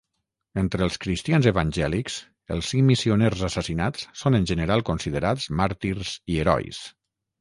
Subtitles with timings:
[0.59, 2.15] Entre els cristians evangèlics,
[2.55, 6.83] els cinc missioners assassinats són en general considerats màrtirs i herois.